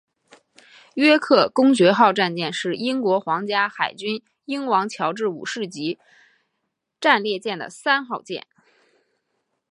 [0.95, 5.99] 约克公爵号战舰是英国皇家海军英王乔治五世级
[6.99, 8.47] 战列舰的三号舰。